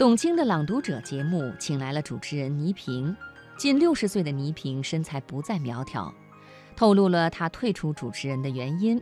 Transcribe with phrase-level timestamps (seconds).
[0.00, 3.14] 董卿的《朗读者》节目请来了主持人倪萍，
[3.58, 6.10] 近六十岁的倪萍身材不再苗条，
[6.74, 8.98] 透露了她退出主持人的原因：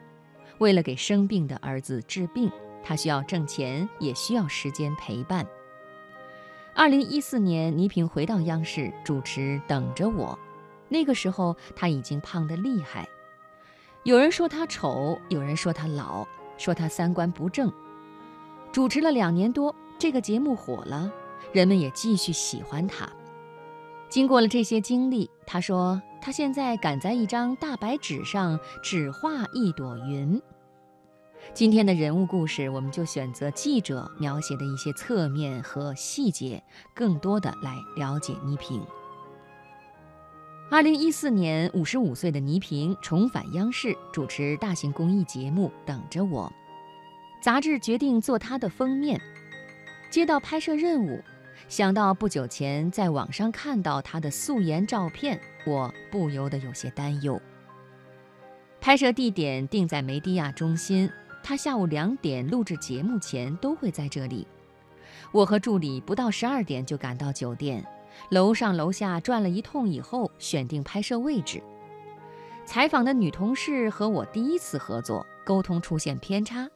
[0.58, 2.50] 为了给生病的儿子治病，
[2.82, 5.46] 她需要挣钱，也需要时间陪伴。
[6.74, 10.36] 二零一四年，倪萍回到央视主持《等着我》，
[10.88, 13.08] 那个时候她已经胖得厉害，
[14.02, 16.26] 有人说她丑，有人说她老，
[16.56, 17.72] 说她三观不正。
[18.72, 19.72] 主持了两年多。
[19.98, 21.12] 这个节目火了，
[21.52, 23.08] 人们也继续喜欢他。
[24.08, 30.40] 经过了这些经历，他说他现在敢在一张大白纸上只画一朵云。
[31.52, 36.62] 今天的人物故事，我们就选择记者描写的一些侧面和细节，
[36.94, 38.80] 更多的来了解倪萍。
[40.70, 46.52] 二零一四年，五十五岁的倪萍重返央视，主持大型公益节目《等着我》，
[47.42, 49.20] 杂志决定做她的封面。
[50.10, 51.22] 接到拍摄任务，
[51.68, 57.40] 想到不久前在网上看到他的素颜照片，我不由得有些担忧。
[58.80, 61.10] 拍摄地点定在梅地亚中心，
[61.42, 64.46] 他下午两点录制节目前都会在这里。
[65.30, 67.84] 我和助理不到十二点就赶到酒店，
[68.30, 71.62] 楼上楼下转了一通以后，选定拍摄位置。
[72.64, 76.66] 采访的女同事和我第一次合作，沟通出现偏差。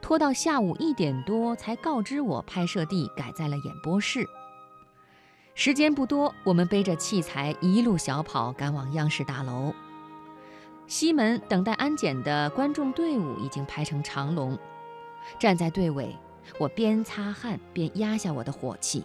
[0.00, 4.28] 拖到下午一点多才告知我，拍摄地改在了演播室。
[5.54, 9.74] 时间不多，我们背着器材一路小跑赶往央视大楼。
[10.86, 14.58] 西门等待安检的观众队伍已经排成长龙，
[15.38, 16.16] 站在队尾，
[16.58, 19.04] 我边擦汗边压下我的火气。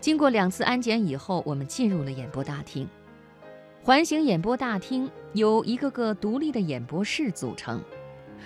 [0.00, 2.88] 经过两次安检以后，我们进入了演播大厅。
[3.82, 7.80] 环形演播大厅由一个个独立的演播室组成。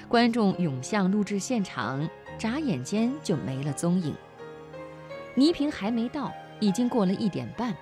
[0.09, 4.15] 观众涌向录制现场，眨眼间就没了踪影。
[5.35, 7.75] 倪萍还没到，已经过了一点半。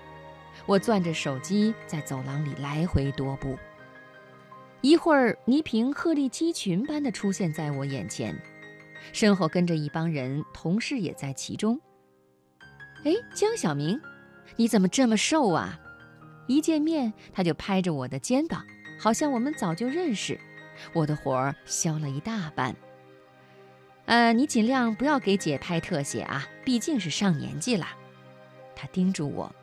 [0.67, 3.57] 我攥着手机在走廊里来回踱步。
[4.81, 8.37] 一会儿，倪萍鹤立鸡群般的出现在我眼前，
[9.13, 11.81] 身后跟着一帮人，同事也在其中。
[13.05, 14.01] 哎，江小明，
[14.57, 15.79] 你怎么这么瘦啊？
[16.47, 18.65] 一见面，他就拍着我的肩膀，
[18.99, 20.39] 好像我们早就认识。
[20.93, 22.75] 我的火儿消了一大半。
[24.07, 27.87] 呃，你尽量不要给姐拍特写啊，毕竟是上年纪了。
[28.75, 29.55] 他叮嘱我。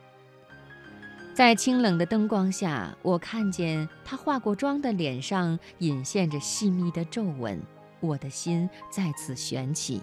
[1.34, 7.60] 在清冷的灯光下，我看见她化过妆的脸上隐现着细密的皱纹，
[8.00, 10.00] 我的心再次悬起。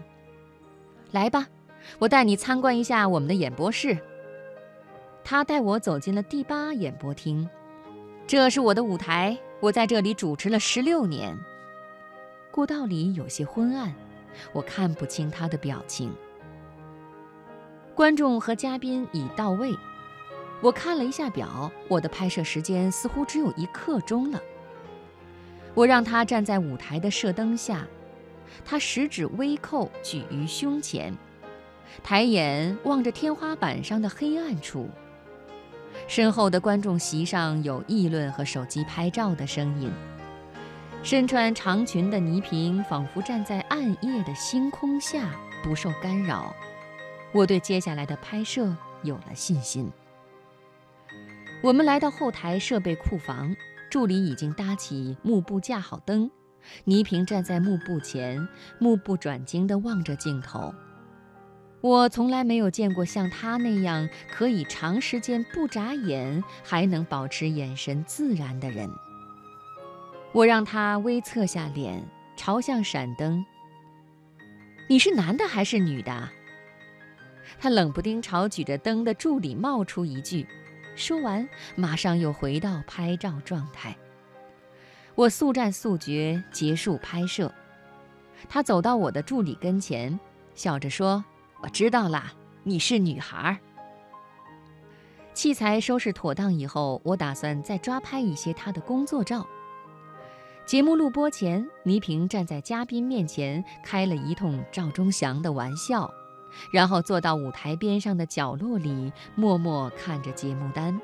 [1.11, 1.47] 来吧，
[1.99, 3.97] 我带你参观一下我们的演播室。
[5.23, 7.49] 他带我走进了第八演播厅，
[8.27, 9.37] 这是我的舞台。
[9.63, 11.39] 我在这里主持了十六年，
[12.51, 13.95] 过道里有些昏暗，
[14.51, 16.13] 我看不清他的表情。
[17.95, 19.73] 观众和嘉宾已到位，
[20.59, 24.41] 我看了一下表，我的拍摄时间似乎只有一刻钟了。
[25.73, 27.87] 我让他站在舞台的射灯下，
[28.65, 31.15] 他食指微扣举于胸前，
[32.03, 34.89] 抬眼望着天花板上的黑暗处。
[36.07, 39.91] 身后的观众席上有议论和手机拍照的声音。
[41.01, 45.31] 身穿长裙的倪萍仿佛站在暗夜的星空下，
[45.63, 46.55] 不受干扰。
[47.33, 49.91] 我对接下来的拍摄有了信心。
[51.61, 53.55] 我们来到后台设备库房，
[53.89, 56.29] 助理已经搭起幕布，架好灯。
[56.85, 58.47] 倪萍站在幕布前，
[58.79, 60.73] 目不转睛地望着镜头。
[61.83, 68.89] 我从来没有见过像他那样可以长时间不眨眼还能保持眼神自然的人。
[70.31, 72.01] 我让他微侧下脸，
[72.37, 73.45] 朝向闪灯。
[74.87, 76.29] 你是男的还是女的？
[77.59, 80.47] 他冷不丁朝举着灯的助理冒出一句，
[80.95, 81.45] 说完
[81.75, 83.93] 马上又回到拍照状态。
[85.15, 87.53] 我速战速决，结束拍摄。
[88.47, 90.17] 他走到我的助理跟前，
[90.55, 91.21] 笑着说。
[91.63, 93.57] 我知道啦，你是女孩。
[95.33, 99.47] 器材收拾妥当以后，我打算再抓拍一些她的工作照。
[100.65, 106.13] 节目录播前，倪萍站在嘉宾面前开了一通赵忠祥的玩笑，
[106.69, 110.99] 然后坐到舞台边上的角落里，默默看着节目单。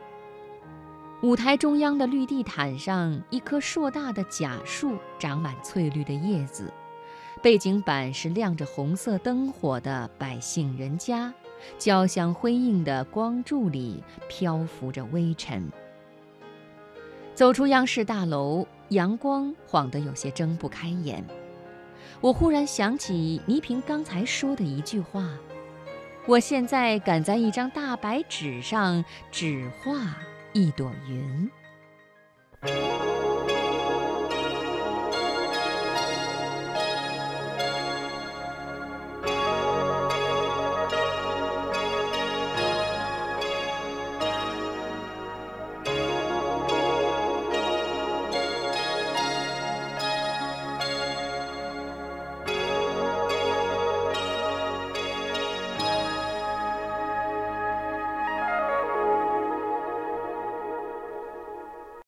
[1.21, 6.69] 舞台中央的绿地毯上，一棵硕大的假树长满翠绿的叶子。
[7.41, 11.33] 背景板是亮着红色灯火的百姓人家，
[11.77, 15.71] 交相辉映的光柱里漂浮着微尘。
[17.33, 21.23] 走出央视大楼，阳光晃得有些睁不开眼。
[22.19, 25.29] 我忽然想起倪萍刚才说的一句话
[26.27, 30.17] ：“我现在敢在一张大白纸上只画
[30.51, 31.49] 一朵云。